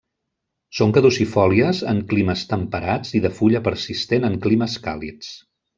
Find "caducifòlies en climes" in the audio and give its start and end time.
0.95-2.43